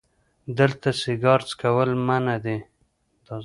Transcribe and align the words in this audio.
دلته 0.57 0.89
سیګار 1.01 1.39
څکول 1.49 1.89
منع 2.07 2.35
دي🚭 2.43 3.39